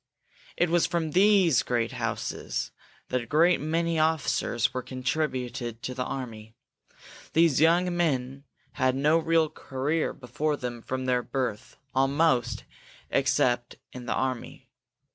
It 0.57 0.71
was 0.71 0.87
from 0.87 1.11
these 1.11 1.61
great 1.61 1.91
houses 1.91 2.71
that 3.09 3.21
a 3.21 3.27
great 3.27 3.61
many 3.61 3.99
officers 3.99 4.73
were 4.73 4.81
contributed 4.81 5.83
to 5.83 5.93
the 5.93 6.03
army. 6.05 6.55
These 7.33 7.61
young 7.61 7.95
men 7.95 8.45
had 8.71 8.95
no 8.95 9.19
real 9.19 9.47
career 9.47 10.11
before 10.11 10.57
them 10.57 10.81
from 10.81 11.05
their 11.05 11.21
birth, 11.21 11.77
almost, 11.93 12.63
except 13.11 13.75
in 13.93 14.07
the 14.07 14.15
army. 14.15 14.71